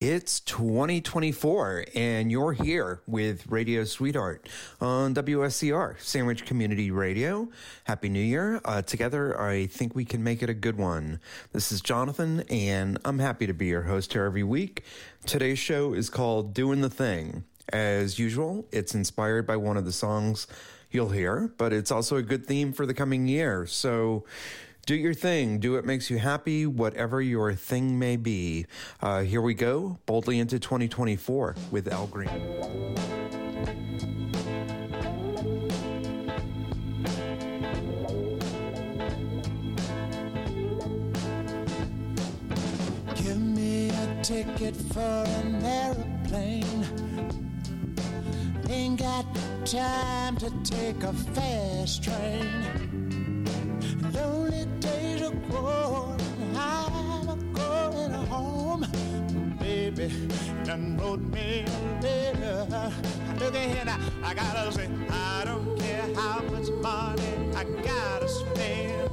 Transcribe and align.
It's 0.00 0.40
2024, 0.40 1.84
and 1.94 2.32
you're 2.32 2.54
here 2.54 3.02
with 3.06 3.46
Radio 3.48 3.84
Sweetheart 3.84 4.48
on 4.80 5.14
WSCR, 5.14 6.00
Sandwich 6.00 6.46
Community 6.46 6.90
Radio. 6.90 7.50
Happy 7.84 8.08
New 8.08 8.22
Year. 8.22 8.62
Uh, 8.64 8.80
together, 8.80 9.38
I 9.38 9.66
think 9.66 9.94
we 9.94 10.06
can 10.06 10.24
make 10.24 10.42
it 10.42 10.48
a 10.48 10.54
good 10.54 10.78
one. 10.78 11.20
This 11.52 11.70
is 11.70 11.82
Jonathan, 11.82 12.44
and 12.48 12.98
I'm 13.04 13.18
happy 13.18 13.46
to 13.46 13.52
be 13.52 13.66
your 13.66 13.82
host 13.82 14.14
here 14.14 14.24
every 14.24 14.42
week. 14.42 14.84
Today's 15.26 15.58
show 15.58 15.92
is 15.92 16.08
called 16.08 16.54
Doing 16.54 16.80
the 16.80 16.88
Thing. 16.88 17.44
As 17.70 18.18
usual, 18.18 18.66
it's 18.72 18.94
inspired 18.94 19.46
by 19.46 19.58
one 19.58 19.76
of 19.76 19.84
the 19.84 19.92
songs 19.92 20.46
you'll 20.90 21.10
hear, 21.10 21.52
but 21.58 21.74
it's 21.74 21.90
also 21.90 22.16
a 22.16 22.22
good 22.22 22.46
theme 22.46 22.72
for 22.72 22.86
the 22.86 22.94
coming 22.94 23.28
year. 23.28 23.66
So, 23.66 24.24
do 24.86 24.94
your 24.94 25.14
thing. 25.14 25.58
Do 25.58 25.72
what 25.72 25.84
makes 25.84 26.10
you 26.10 26.18
happy, 26.18 26.66
whatever 26.66 27.20
your 27.20 27.54
thing 27.54 27.98
may 27.98 28.16
be. 28.16 28.66
Uh, 29.00 29.22
here 29.22 29.40
we 29.40 29.54
go, 29.54 29.98
boldly 30.06 30.38
into 30.38 30.58
2024 30.58 31.56
with 31.70 31.88
Al 31.88 32.06
Green. 32.06 32.28
Give 43.16 43.40
me 43.40 43.90
a 43.90 44.22
ticket 44.22 44.74
for 44.76 45.00
an 45.00 45.62
aeroplane. 45.64 46.86
Ain't 48.68 48.98
got 48.98 49.26
time 49.64 50.36
to 50.36 50.50
take 50.64 51.02
a 51.02 51.12
fast 51.12 52.02
train. 52.02 53.19
Lonely 54.20 54.66
days 54.80 55.22
are 55.22 55.32
gone. 55.50 56.20
I'm 56.54 57.52
going 57.54 58.12
home. 58.12 58.86
Baby, 59.58 60.12
done 60.62 60.98
wrote 60.98 61.20
me 61.20 61.64
a 61.64 62.02
letter. 62.02 62.92
Look 63.38 63.54
at 63.54 63.74
here 63.74 63.84
now. 63.86 63.98
I 64.22 64.34
gotta 64.34 64.72
say, 64.72 64.90
I 65.08 65.44
don't 65.46 65.78
care 65.78 66.06
how 66.14 66.42
much 66.52 66.68
money 66.82 67.32
I 67.56 67.64
gotta 67.64 68.28
spend. 68.28 69.10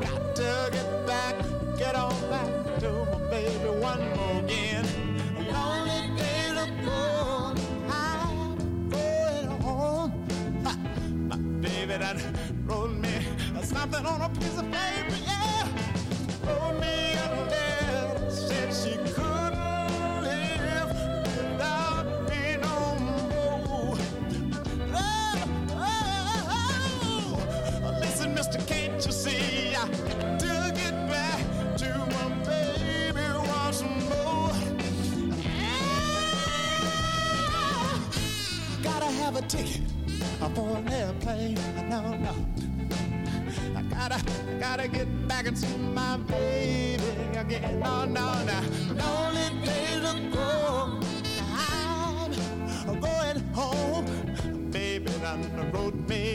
Got 0.00 0.36
to 0.36 0.68
get 0.70 1.06
back, 1.06 1.34
get 1.76 1.96
on 1.96 2.14
back 2.30 2.78
to 2.82 2.90
my 3.10 3.18
baby 3.30 3.68
one 3.80 4.02
more 4.16 4.38
again. 4.44 4.86
Lonely 5.52 6.16
days 6.16 6.56
are 6.56 6.72
gone. 6.84 7.58
I'm 7.90 8.88
going 8.90 9.60
home. 9.60 10.12
My 11.28 11.36
baby 11.36 11.98
done 11.98 12.20
something 13.76 14.06
on 14.06 14.22
a 14.22 14.28
piece 14.30 14.58
of 14.58 14.64
paper, 14.70 15.18
yeah. 15.26 15.68
Me 16.80 16.96
a 17.12 17.26
letter, 17.50 18.30
said 18.30 18.72
she 18.72 18.96
couldn't 19.12 20.22
live 20.22 20.92
without 21.36 22.06
me 22.28 22.42
no 22.66 22.76
more. 23.68 23.98
Oh. 25.74 26.24
Listen, 28.00 28.34
mister, 28.34 28.58
can't 28.60 29.04
you 29.04 29.12
see? 29.12 29.74
I 29.76 29.78
get 30.74 30.96
back 31.08 31.40
to 31.76 31.88
my 32.14 32.26
baby 32.48 33.26
once 33.58 33.82
more. 33.82 34.56
Gotta 38.82 39.10
have 39.22 39.36
a 39.36 39.42
ticket 39.42 39.82
for 40.54 40.76
an 40.78 40.88
airplane. 40.88 41.58
No, 41.90 42.00
no. 42.16 42.34
Gotta, 43.98 44.22
gotta 44.60 44.88
get 44.88 45.08
back 45.26 45.46
and 45.46 45.56
my 45.94 46.18
baby 46.18 47.02
again. 47.34 47.80
No, 47.80 48.04
no, 48.04 48.26
no. 48.44 48.60
Lonely 48.94 49.64
days 49.64 50.02
gone. 50.34 51.02
I'm 52.86 53.00
going 53.00 53.40
home. 53.54 54.06
Baby 54.70 55.10
done 55.22 55.70
wrote 55.72 55.94
me 56.08 56.25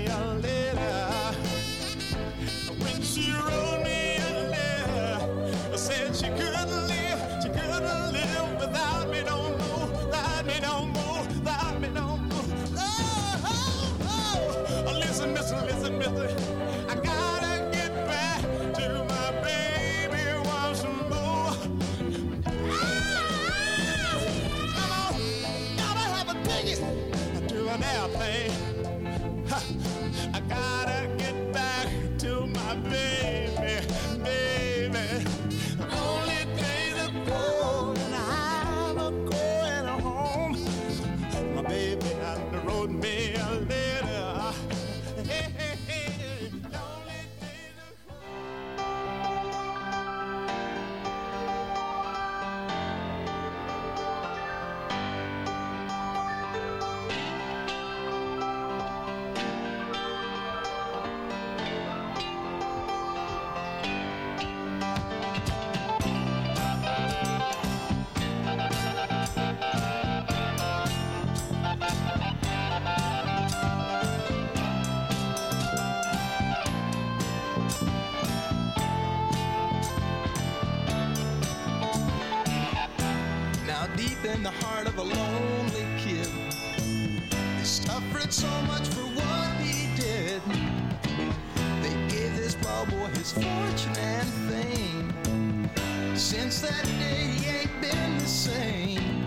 his 93.21 93.33
fortune 93.33 93.95
and 93.97 94.27
fame. 94.49 96.15
Since 96.15 96.61
that 96.61 96.85
day, 96.97 97.25
he 97.37 97.49
ain't 97.59 97.81
been 97.81 98.17
the 98.17 98.25
same. 98.25 99.25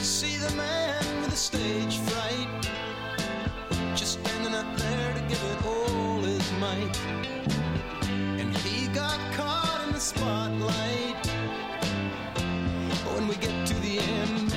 See 0.00 0.36
the 0.38 0.50
man 0.56 1.20
with 1.20 1.30
the 1.30 1.36
stage 1.36 1.98
fright, 1.98 2.68
just 3.94 4.18
standing 4.18 4.56
up 4.56 4.66
there 4.76 5.14
to 5.14 5.20
give 5.28 5.44
it 5.52 5.66
all 5.66 6.18
his 6.18 6.52
might. 6.58 6.98
And 8.40 8.56
he 8.56 8.88
got 8.88 9.20
caught 9.34 9.80
in 9.86 9.92
the 9.92 10.00
spotlight. 10.00 11.22
But 13.04 13.14
when 13.14 13.28
we 13.28 13.36
get 13.36 13.54
to 13.68 13.74
the 13.74 14.00
end, 14.00 14.56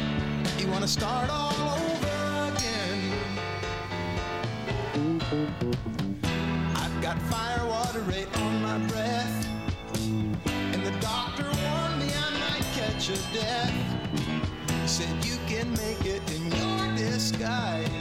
wanna 0.72 0.88
start 0.88 1.29
all 1.29 1.50
death. 13.33 13.74
Said 14.86 15.25
you 15.25 15.38
can 15.48 15.72
make 15.72 16.06
it 16.06 16.22
in 16.31 16.51
your 16.51 16.95
disguise. 16.98 18.00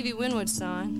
Stevie 0.00 0.14
Winwood 0.14 0.48
song. 0.48 0.99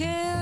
I 0.00 0.33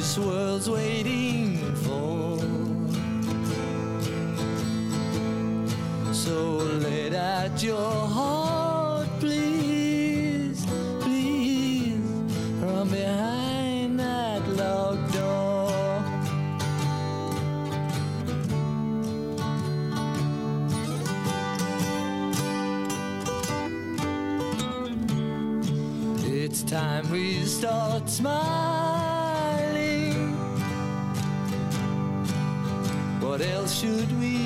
this 0.00 0.16
world's 0.16 0.70
waiting 0.70 1.58
for. 1.84 2.38
So 6.14 6.56
let 6.86 7.12
out 7.12 7.62
your 7.62 8.06
heart, 8.16 9.08
please, 9.18 10.64
please, 11.00 12.00
from 12.60 12.88
behind 12.88 14.00
that 14.00 14.42
locked 14.48 15.12
door. 15.12 16.02
It's 26.24 26.62
time 26.62 27.10
we 27.10 27.44
start 27.44 28.08
smiling. 28.08 28.69
should 33.70 34.10
we 34.18 34.39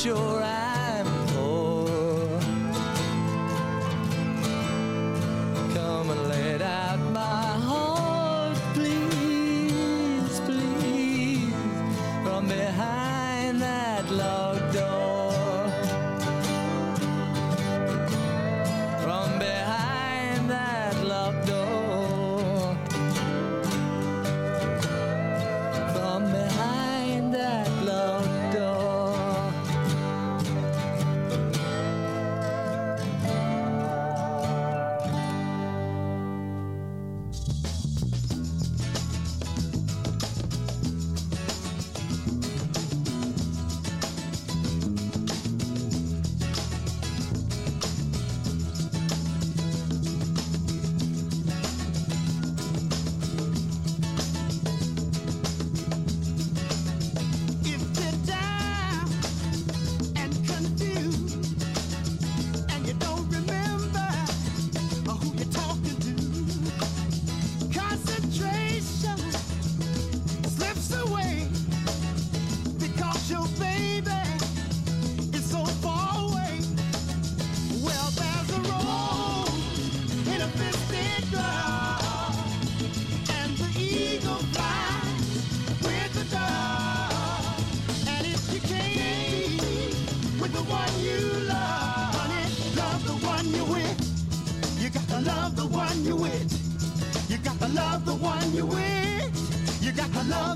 sure 0.00 0.49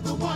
The 0.03 0.13
one 0.13 0.34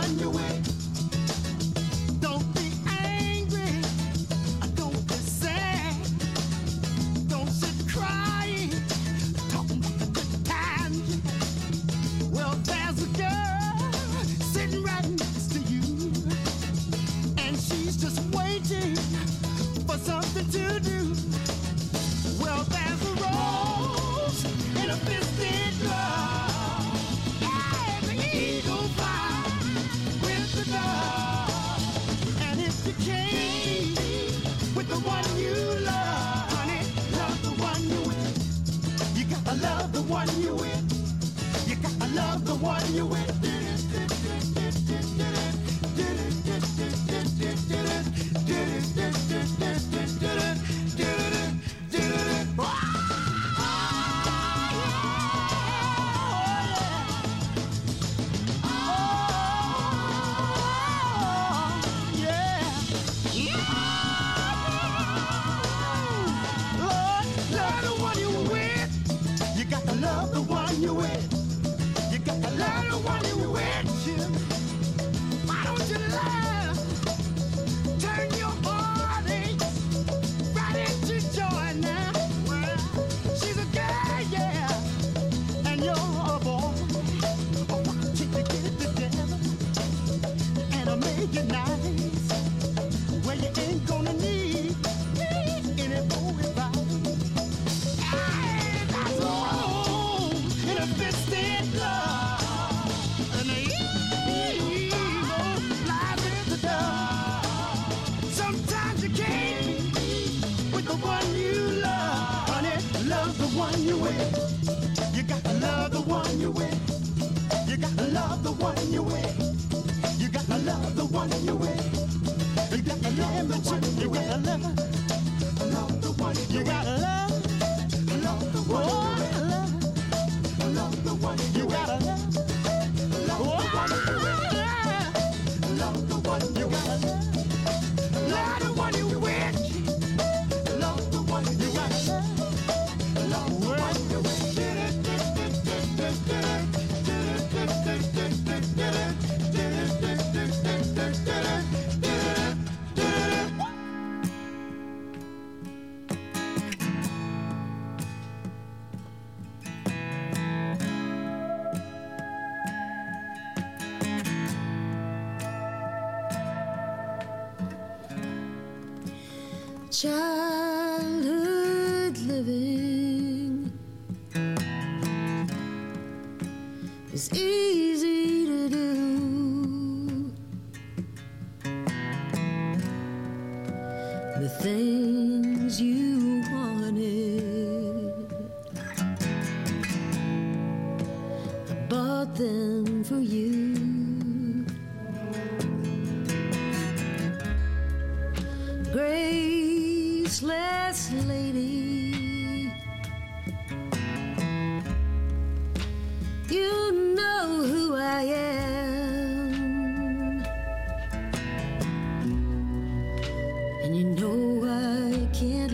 And 213.89 213.97
you 213.97 214.03
know 214.03 214.67
I 214.67 215.25
can't 215.33 215.73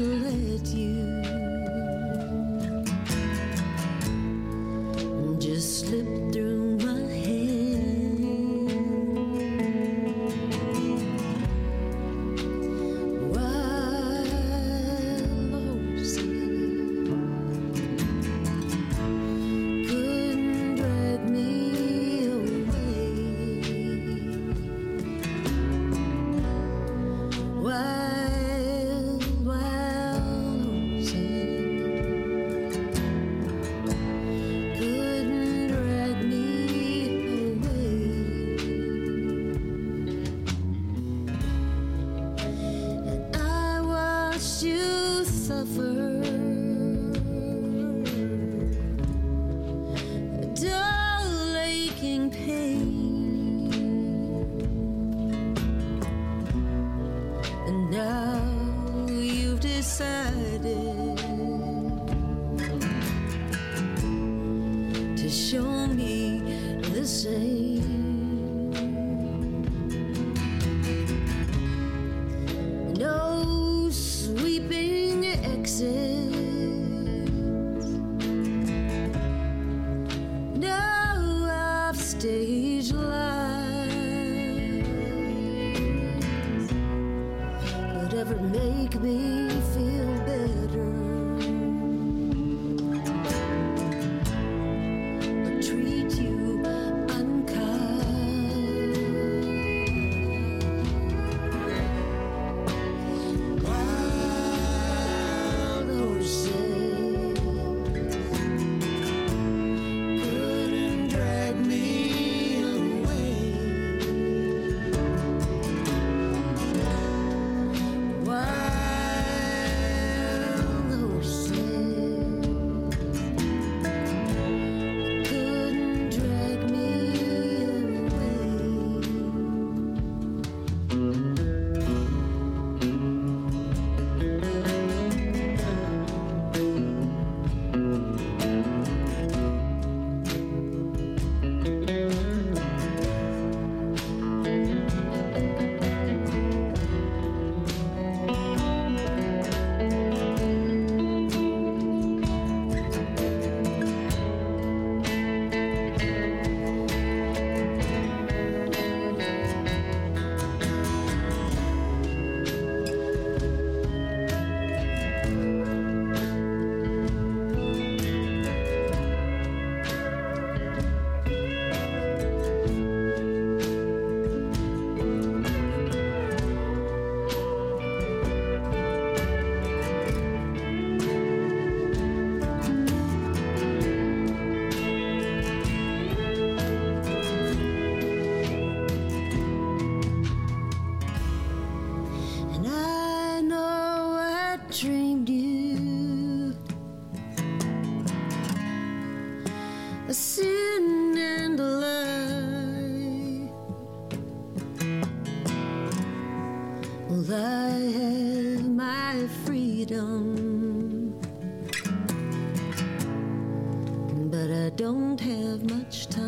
much 215.86 216.08
time. 216.08 216.25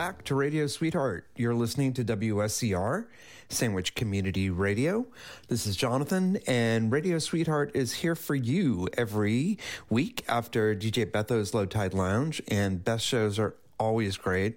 Back 0.00 0.24
to 0.24 0.34
Radio 0.34 0.66
Sweetheart. 0.66 1.26
You're 1.36 1.54
listening 1.54 1.92
to 1.92 2.02
WSCR, 2.02 3.04
Sandwich 3.50 3.94
Community 3.94 4.48
Radio. 4.48 5.06
This 5.48 5.66
is 5.66 5.76
Jonathan, 5.76 6.38
and 6.46 6.90
Radio 6.90 7.18
Sweetheart 7.18 7.72
is 7.74 7.92
here 7.92 8.14
for 8.14 8.34
you 8.34 8.88
every 8.96 9.58
week 9.90 10.24
after 10.26 10.74
DJ 10.74 11.04
Betho's 11.04 11.52
Low 11.52 11.66
Tide 11.66 11.92
Lounge, 11.92 12.40
and 12.48 12.82
best 12.82 13.04
shows 13.04 13.38
are 13.38 13.56
always 13.78 14.16
great. 14.16 14.56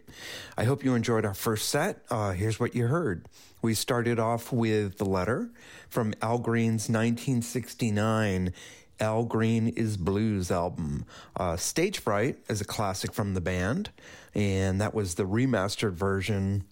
I 0.57 0.63
hope 0.63 0.81
you 0.81 0.95
enjoyed 0.95 1.25
our 1.25 1.33
first 1.33 1.67
set. 1.67 2.05
Uh, 2.09 2.31
here's 2.31 2.57
what 2.57 2.73
you 2.73 2.87
heard. 2.87 3.27
We 3.61 3.73
started 3.73 4.19
off 4.19 4.53
with 4.53 4.97
The 4.97 5.05
Letter 5.05 5.49
from 5.89 6.13
Al 6.21 6.39
Green's 6.39 6.87
1969 6.87 8.53
Al 8.99 9.25
Green 9.25 9.67
is 9.69 9.97
Blues 9.97 10.51
album. 10.51 11.05
Uh, 11.35 11.57
Stage 11.57 11.99
Fright 11.99 12.37
is 12.49 12.61
a 12.61 12.65
classic 12.65 13.13
from 13.13 13.33
the 13.33 13.41
band, 13.41 13.89
and 14.33 14.79
that 14.79 14.93
was 14.93 15.15
the 15.15 15.25
remastered 15.25 15.93
version 15.93 16.63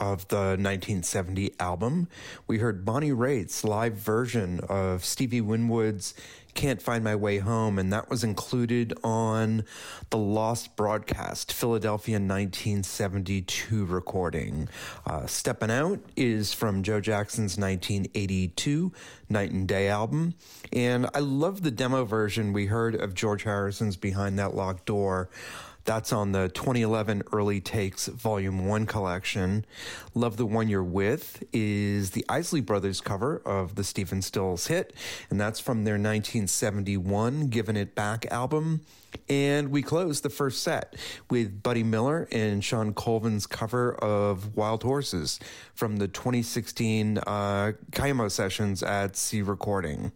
of 0.00 0.26
the 0.28 0.36
1970 0.36 1.54
album. 1.60 2.08
We 2.46 2.58
heard 2.58 2.84
Bonnie 2.84 3.12
Raitt's 3.12 3.62
live 3.62 3.94
version 3.94 4.60
of 4.68 5.04
Stevie 5.04 5.42
Winwood's 5.42 6.14
Can't 6.54 6.82
Find 6.82 7.04
My 7.04 7.16
Way 7.16 7.38
Home, 7.38 7.78
and 7.78 7.92
that 7.92 8.10
was 8.10 8.24
included 8.24 8.92
on 9.02 9.64
the 10.10 10.18
Lost 10.18 10.76
Broadcast 10.76 11.52
Philadelphia 11.52 12.16
1972 12.16 13.84
recording. 13.84 14.68
Uh, 15.06 15.26
Steppin' 15.26 15.70
Out 15.70 16.00
is 16.16 16.52
from 16.52 16.82
Joe 16.82 17.00
Jackson's 17.00 17.56
1982 17.56 18.92
Night 19.28 19.50
and 19.50 19.68
Day 19.68 19.88
album, 19.88 20.34
and 20.72 21.08
I 21.14 21.20
love 21.20 21.62
the 21.62 21.70
demo 21.70 22.04
version 22.04 22.52
we 22.52 22.66
heard 22.66 22.94
of 22.94 23.14
George 23.14 23.44
Harrison's 23.44 23.96
Behind 23.96 24.38
That 24.38 24.54
Locked 24.54 24.86
Door. 24.86 25.30
That's 25.84 26.12
on 26.12 26.32
the 26.32 26.48
2011 26.48 27.24
Early 27.32 27.60
Takes 27.60 28.06
Volume 28.06 28.66
1 28.66 28.86
collection. 28.86 29.64
Love 30.14 30.36
the 30.36 30.46
One 30.46 30.68
You're 30.68 30.84
With 30.84 31.42
is 31.52 32.10
the 32.10 32.24
Isley 32.28 32.60
Brothers 32.60 33.00
cover 33.00 33.40
of 33.44 33.74
the 33.74 33.84
Stephen 33.84 34.22
Stills 34.22 34.66
hit, 34.66 34.94
and 35.30 35.40
that's 35.40 35.58
from 35.58 35.84
their 35.84 35.94
1971 35.94 37.48
Giving 37.48 37.76
It 37.76 37.94
Back 37.94 38.26
album. 38.30 38.82
And 39.28 39.70
we 39.70 39.82
close 39.82 40.20
the 40.20 40.30
first 40.30 40.62
set 40.62 40.94
with 41.30 41.62
Buddy 41.62 41.82
Miller 41.82 42.28
and 42.30 42.62
Shawn 42.62 42.94
Colvin's 42.94 43.46
cover 43.46 43.94
of 43.94 44.56
Wild 44.56 44.82
Horses 44.82 45.40
from 45.74 45.96
the 45.96 46.06
2016 46.06 47.18
uh, 47.18 47.72
Cayamo 47.90 48.30
sessions 48.30 48.82
at 48.82 49.16
Sea 49.16 49.42
Recording. 49.42 50.12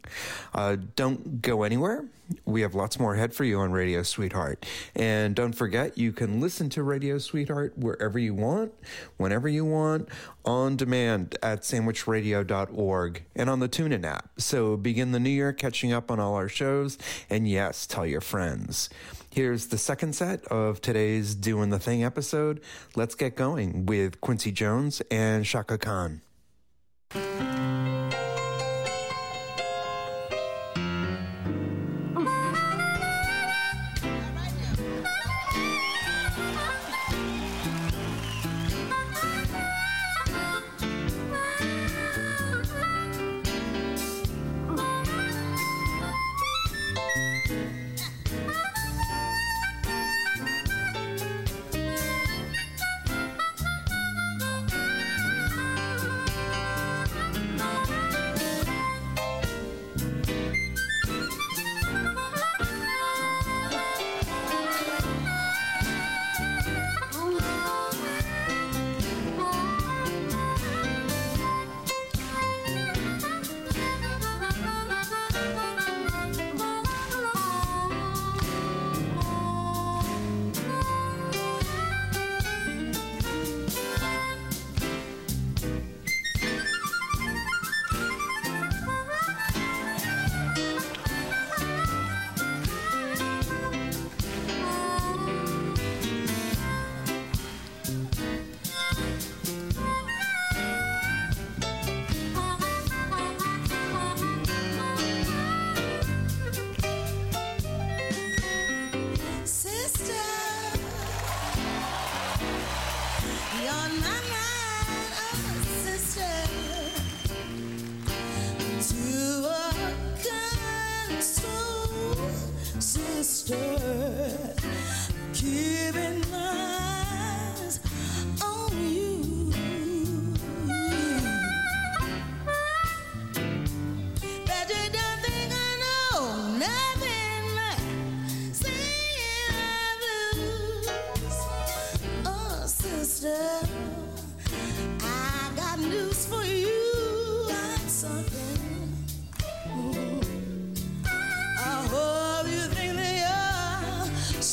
Uh, 0.54 0.76
don't 0.94 1.42
go 1.42 1.62
anywhere. 1.64 2.04
We 2.44 2.62
have 2.62 2.74
lots 2.74 2.98
more 2.98 3.14
ahead 3.14 3.34
for 3.34 3.44
you 3.44 3.58
on 3.60 3.72
Radio 3.72 4.02
Sweetheart. 4.02 4.64
And 4.94 5.34
don't 5.34 5.52
forget, 5.52 5.98
you 5.98 6.12
can 6.12 6.40
listen 6.40 6.70
to 6.70 6.82
Radio 6.82 7.18
Sweetheart 7.18 7.76
wherever 7.76 8.18
you 8.18 8.34
want, 8.34 8.72
whenever 9.16 9.48
you 9.48 9.64
want, 9.64 10.08
on 10.44 10.76
demand 10.76 11.36
at 11.42 11.62
sandwichradio.org 11.62 13.24
and 13.36 13.50
on 13.50 13.60
the 13.60 13.68
TuneIn 13.68 14.04
app. 14.04 14.30
So 14.38 14.76
begin 14.76 15.12
the 15.12 15.20
new 15.20 15.30
year 15.30 15.52
catching 15.52 15.92
up 15.92 16.10
on 16.10 16.20
all 16.20 16.34
our 16.34 16.48
shows. 16.48 16.98
And 17.28 17.48
yes, 17.48 17.86
tell 17.86 18.06
your 18.06 18.20
friends. 18.20 18.88
Here's 19.30 19.66
the 19.66 19.78
second 19.78 20.14
set 20.14 20.44
of 20.46 20.80
today's 20.80 21.34
Doing 21.34 21.70
the 21.70 21.78
Thing 21.80 22.04
episode. 22.04 22.60
Let's 22.94 23.14
get 23.14 23.34
going 23.34 23.84
with 23.84 24.20
Quincy 24.20 24.52
Jones 24.52 25.02
and 25.10 25.44
Chaka 25.44 25.78
Khan. 25.78 26.20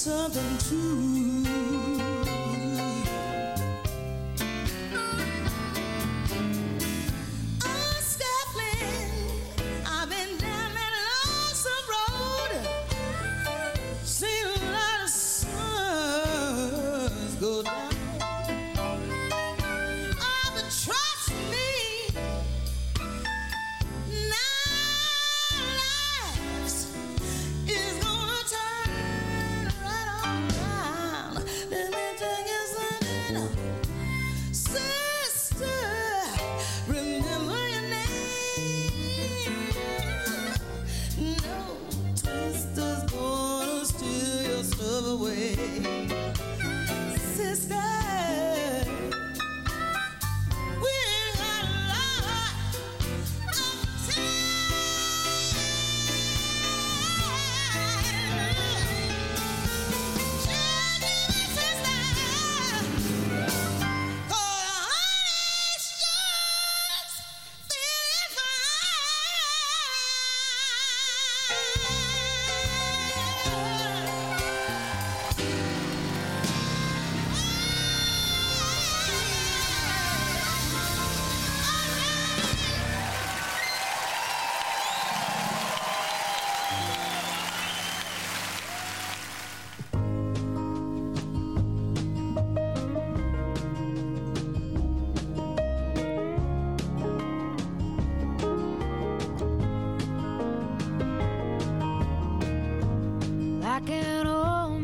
Something 0.01 0.57
too. 0.57 1.20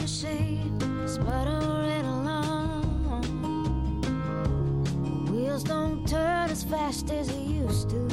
Sputtering 0.07 2.05
along. 2.05 2.85
Wheels 5.29 5.63
don't 5.63 6.07
turn 6.07 6.49
as 6.49 6.63
fast 6.63 7.11
as 7.11 7.27
they 7.27 7.41
used 7.41 7.89
to. 7.89 8.07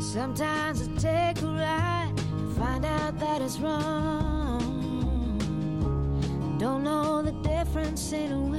Sometimes 0.00 0.86
I 0.86 0.86
take 0.98 1.40
a 1.42 1.46
ride 1.46 2.12
and 2.14 2.56
find 2.56 2.84
out 2.84 3.18
that 3.18 3.40
it's 3.40 3.58
wrong. 3.58 4.60
Don't 6.58 6.84
know 6.84 7.22
the 7.22 7.32
difference 7.32 8.12
in 8.12 8.32
a 8.32 8.51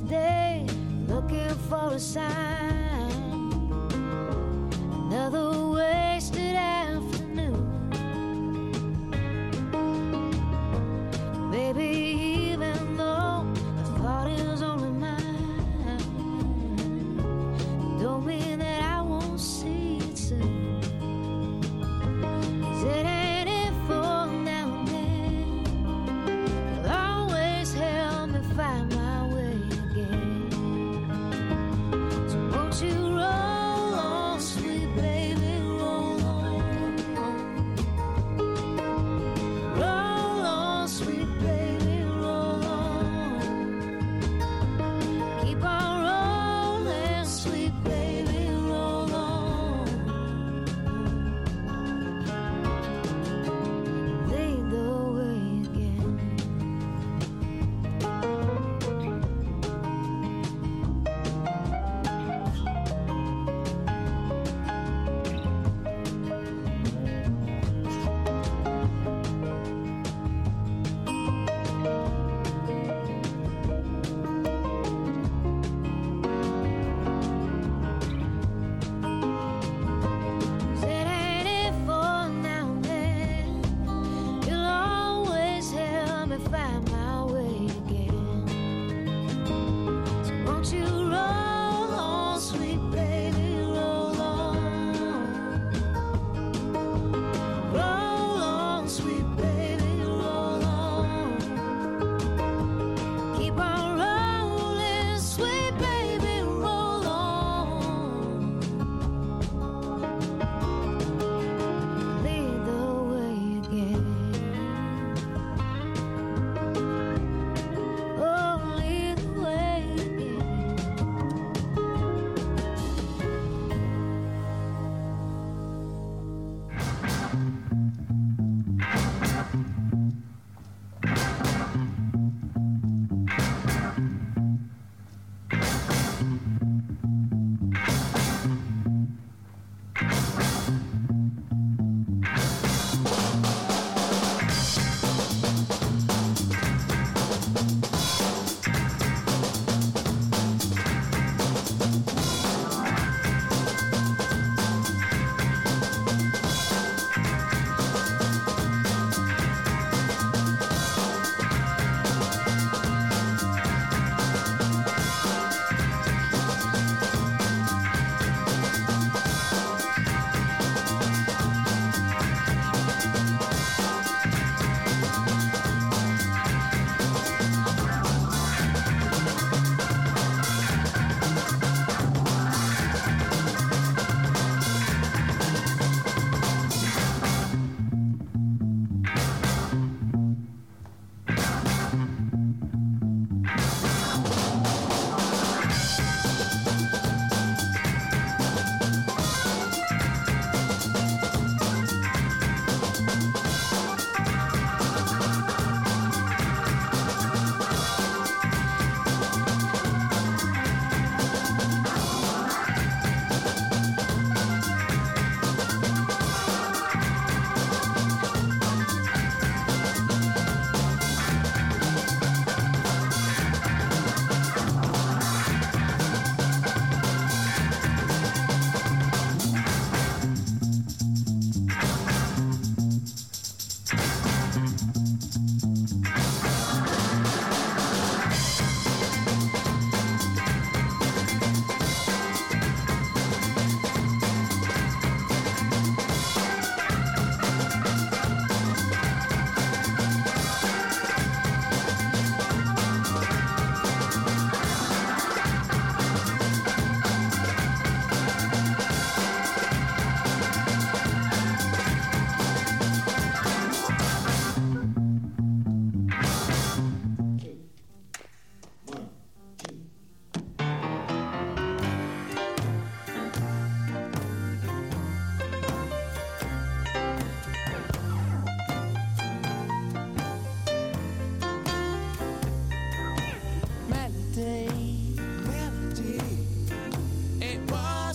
day, 0.00 0.66
looking 1.08 1.54
for 1.68 1.92
a 1.92 1.98
sign. 1.98 2.59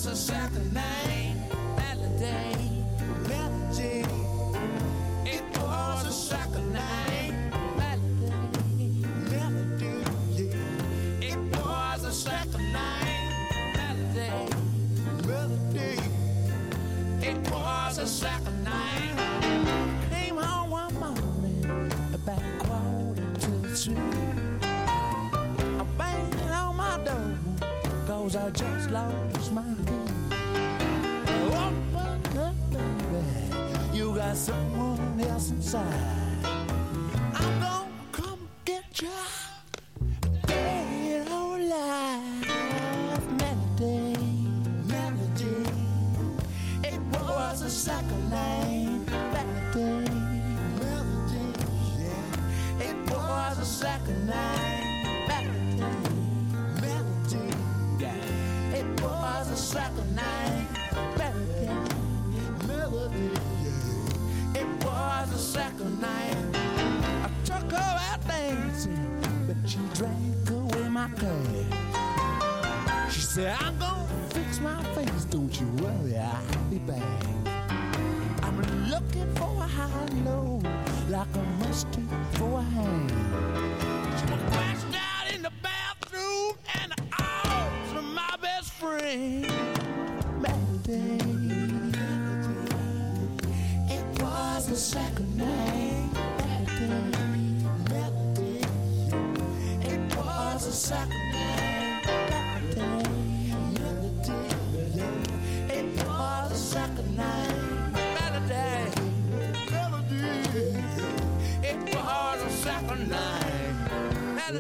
It 0.06 0.10
was 0.10 0.20
a 0.20 0.22
second 0.34 0.72
night, 0.72 1.36
melody, 1.78 2.86
melody. 3.28 4.06
It 5.26 5.42
was 5.58 6.06
a 6.06 6.12
second 6.12 6.72
night, 6.72 7.34
melody, 13.58 14.54
melody. 15.26 15.98
It 17.28 17.38
was 17.50 17.98
a 17.98 18.06
second 18.06 18.64
night. 18.64 19.16
Came 20.12 20.38
home 20.38 20.70
one 20.70 20.94
morning 21.00 21.92
about 22.14 22.44
quarter 22.60 23.26
two. 23.76 23.98
I 24.62 25.84
banged 25.98 26.52
on 26.52 26.76
my 26.76 27.00
I 28.36 28.52
just 28.52 28.92
lost. 28.92 29.15
Someone 34.36 35.20
else 35.22 35.50
inside. 35.52 36.25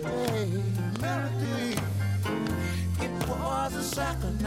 Melody. 0.03 1.77
It 2.99 3.29
was 3.29 3.75
a 3.75 3.83
second 3.83 4.41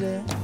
alive. 0.00 0.43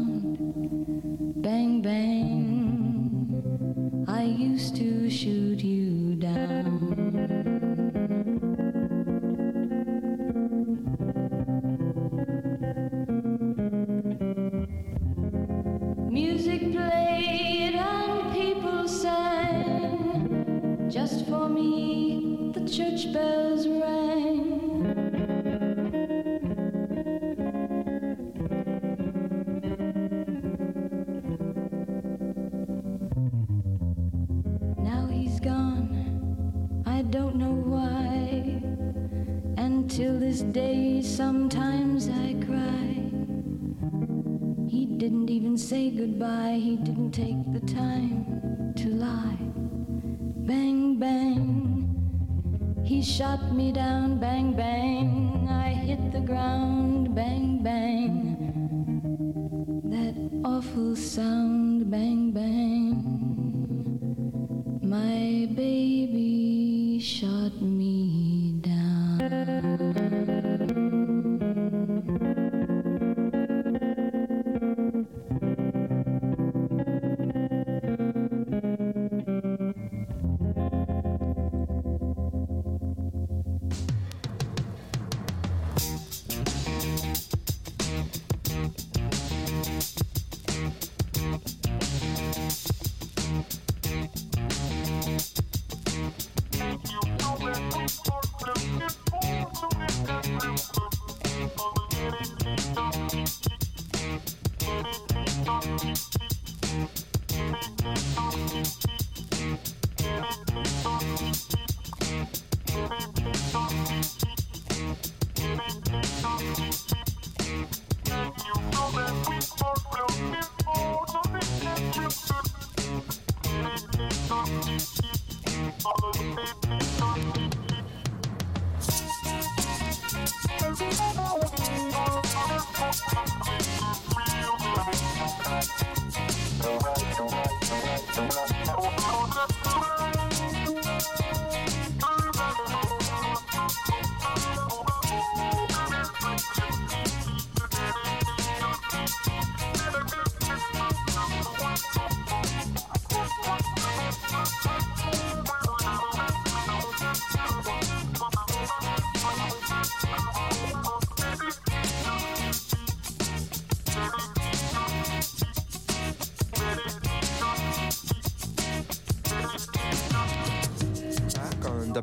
Me 53.51 53.71
down, 53.71 53.90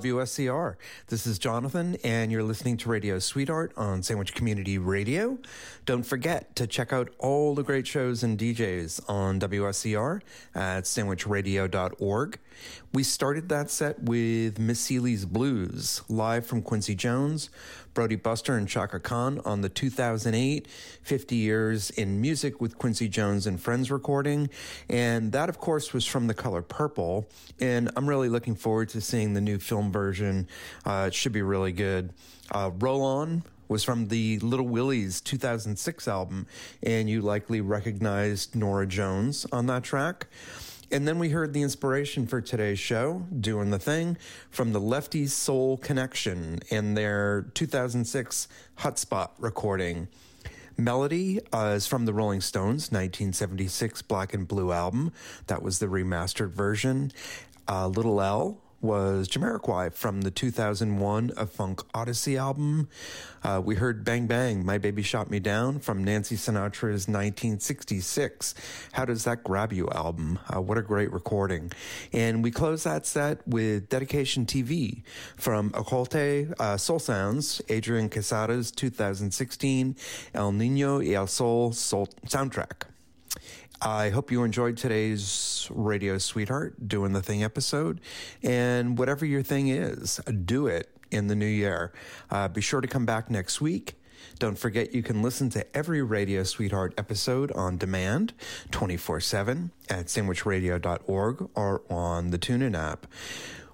WSCR. 0.09 0.77
This 1.09 1.27
is 1.27 1.39
Jonathan, 1.39 1.97
and 2.03 2.33
you're 2.33 2.43
listening 2.43 2.79
to 2.79 2.89
Radio 2.89 3.19
Sweetheart 3.19 3.73
on 3.77 4.03
Sandwich 4.03 4.35
Community 4.35 4.79
Radio. 4.79 5.39
Don't 5.85 6.03
forget 6.03 6.48
to 6.59 6.67
check 6.67 6.93
out 6.93 7.09
all 7.21 7.55
the 7.55 7.63
great 7.63 7.87
shows 7.87 8.25
and 8.25 8.37
DJs 8.37 9.09
on 9.09 9.39
WSCR 9.39 10.21
at 10.57 10.85
sandwichradio.org. 10.85 12.39
We 12.93 13.05
started 13.05 13.49
that 13.51 13.71
set 13.71 14.03
with 14.03 14.59
Miss 14.59 14.81
Celie's 14.81 15.25
Blues, 15.25 16.03
live 16.09 16.45
from 16.47 16.63
Quincy 16.63 16.97
Jones, 16.97 17.49
Brody 17.95 18.17
Buster, 18.17 18.57
and 18.57 18.69
Chaka 18.69 18.99
Khan 18.99 19.41
on 19.45 19.61
the 19.61 19.69
2008 19.69 20.67
50 20.69 21.37
Years 21.37 21.91
in 21.91 22.21
Music 22.21 22.61
with 22.61 22.77
Quincy 22.77 23.09
Jones 23.09 23.47
and 23.47 23.61
Friends 23.61 23.89
recording. 23.89 24.51
And 24.89 25.31
that, 25.31 25.49
of 25.49 25.59
course, 25.59 25.93
was 25.93 26.05
from 26.05 26.27
The 26.27 26.35
Color 26.35 26.63
Purple. 26.63 27.29
And 27.61 27.89
I'm 27.95 28.09
really 28.09 28.29
looking 28.29 28.57
forward 28.57 28.89
to 28.89 29.01
seeing 29.01 29.35
the 29.35 29.41
new 29.41 29.61
film 29.61 29.93
version. 29.93 30.49
Uh, 30.85 31.05
it 31.07 31.15
should 31.15 31.33
be 31.33 31.43
really 31.43 31.73
good. 31.73 32.13
Uh, 32.51 32.73
Roll 32.81 33.03
On 33.03 33.45
was 33.69 33.85
from 33.85 34.09
the 34.09 34.39
Little 34.41 34.67
Willies 34.67 35.21
2006 35.21 36.09
album, 36.09 36.47
and 36.83 37.09
you 37.09 37.21
likely 37.21 37.61
recognized 37.61 38.57
Norah 38.57 38.87
Jones 38.87 39.47
on 39.53 39.67
that 39.67 39.85
track. 39.85 40.27
And 40.91 41.07
then 41.07 41.19
we 41.19 41.29
heard 41.29 41.53
the 41.53 41.61
inspiration 41.61 42.27
for 42.27 42.41
today's 42.41 42.79
show, 42.79 43.27
Doing 43.39 43.71
the 43.71 43.79
Thing, 43.79 44.17
from 44.51 44.73
the 44.73 44.81
Lefties 44.81 45.31
Soul 45.31 45.77
Connection 45.77 46.61
in 46.71 46.95
their 46.95 47.43
2006 47.53 48.49
Hutspot 48.79 49.31
recording. 49.39 50.09
Melody 50.79 51.41
uh, 51.53 51.75
is 51.77 51.87
from 51.87 52.07
the 52.07 52.15
Rolling 52.15 52.41
Stones 52.41 52.91
1976 52.91 54.01
Black 54.03 54.33
and 54.33 54.49
Blue 54.49 54.73
album. 54.73 55.13
That 55.49 55.63
was 55.63 55.79
the 55.79 55.87
remastered 55.87 56.53
version. 56.53 57.13
Uh, 57.69 57.89
Little 57.89 58.23
L 58.23 58.63
was 58.81 59.29
Jamiroquai 59.29 59.93
from 59.93 60.21
the 60.21 60.31
2001 60.31 61.33
A 61.37 61.47
Funk 61.47 61.83
Odyssey 61.95 62.37
album. 62.37 62.89
Uh, 63.43 63.61
we 63.65 63.75
heard 63.75 64.05
Bang 64.05 64.27
Bang, 64.27 64.65
My 64.65 64.79
Baby 64.79 65.03
Shot 65.03 65.31
Me 65.31 65.41
Down 65.41 65.81
from 65.81 66.05
Nancy 66.05 66.37
Sinatra's 66.37 67.09
1966 67.09 68.55
How 68.93 69.05
Does 69.05 69.25
That 69.25 69.43
Grab 69.43 69.73
You 69.73 69.89
album. 69.91 70.39
Uh, 70.49 70.61
what 70.61 70.79
a 70.79 70.83
great 70.83 71.13
recording. 71.13 71.73
And 72.13 72.43
we 72.45 72.51
close 72.51 72.85
that 72.85 73.07
set 73.07 73.47
with 73.47 73.89
Dedication 73.89 74.47
TV 74.47 75.03
from 75.37 75.71
Ocote 75.71 76.55
uh, 76.61 76.77
Soul 76.77 76.99
Sounds, 77.01 77.61
Adrian 77.69 78.09
Quesada's 78.09 78.71
2016 78.71 79.97
El 80.35 80.53
Nino 80.53 81.01
y 81.01 81.15
El 81.15 81.27
Sol 81.27 81.73
Soul 81.73 82.09
soundtrack. 82.27 82.85
I 83.81 84.11
hope 84.11 84.33
you 84.33 84.43
enjoyed 84.43 84.77
today's 84.77 85.69
Radio 85.71 86.19
Sweetheart 86.19 86.89
Doing 86.89 87.13
the 87.13 87.23
Thing 87.23 87.45
episode. 87.45 88.01
And 88.43 88.99
whatever 88.99 89.25
your 89.25 89.43
thing 89.43 89.69
is, 89.69 90.21
do 90.45 90.67
it 90.67 90.91
in 91.13 91.29
the 91.29 91.37
new 91.37 91.47
year. 91.47 91.93
Uh, 92.29 92.49
be 92.49 92.61
sure 92.61 92.81
to 92.81 92.89
come 92.89 93.07
back 93.07 93.31
next 93.31 93.61
week. 93.61 93.95
Don't 94.41 94.59
forget 94.59 94.95
you 94.95 95.05
can 95.05 95.23
listen 95.23 95.49
to 95.51 95.77
every 95.77 96.03
Radio 96.03 96.43
Sweetheart 96.43 96.93
episode 96.99 97.53
on 97.53 97.79
demand 97.79 98.33
24 98.73 99.21
7 99.21 99.71
at 99.89 100.07
sandwichradio.org 100.07 101.49
or 101.55 101.83
on 101.89 102.31
the 102.31 102.39
TuneIn 102.39 102.77
app. 102.77 103.07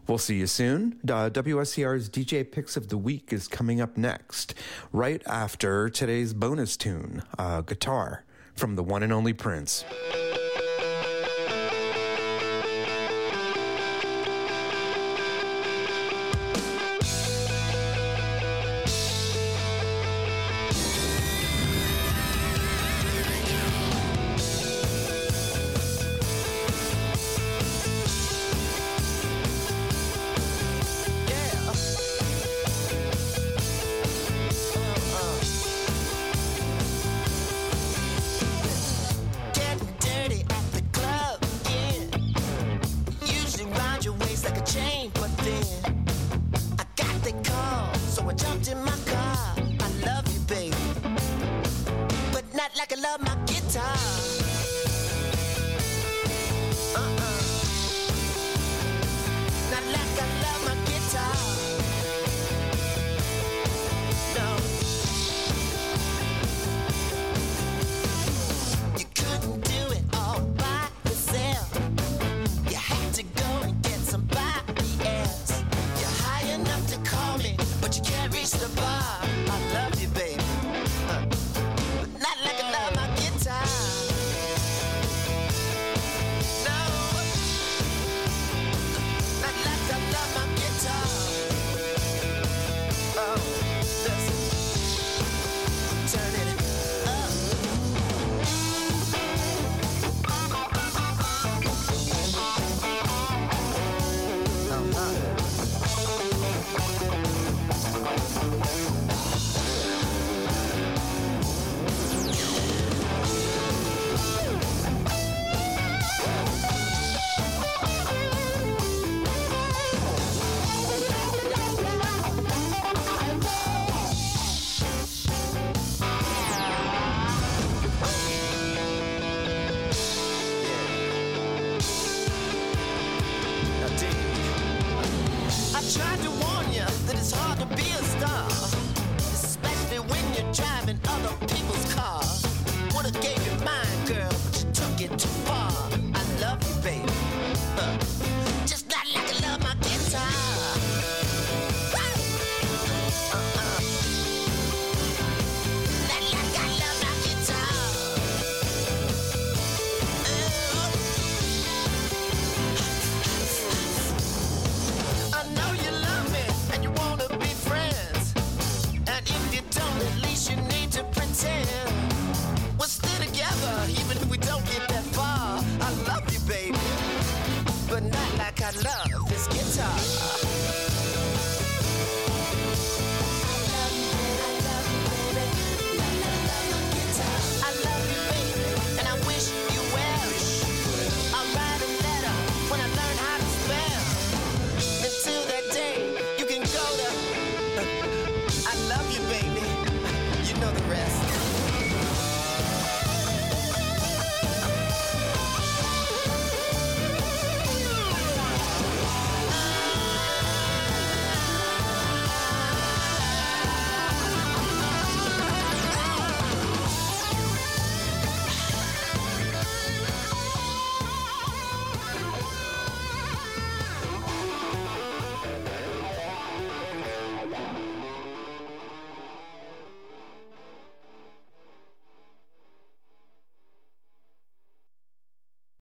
We'll 0.06 0.18
see 0.18 0.36
you 0.36 0.46
soon. 0.46 1.00
Uh, 1.04 1.30
WSCR's 1.30 2.10
DJ 2.10 2.50
Picks 2.50 2.76
of 2.76 2.88
the 2.88 2.98
Week 2.98 3.32
is 3.32 3.48
coming 3.48 3.80
up 3.80 3.96
next, 3.96 4.52
right 4.92 5.22
after 5.26 5.88
today's 5.88 6.34
bonus 6.34 6.76
tune, 6.76 7.22
uh, 7.38 7.62
Guitar 7.62 8.24
from 8.54 8.76
the 8.76 8.82
one 8.82 9.02
and 9.02 9.12
only 9.12 9.32
Prince. 9.32 9.84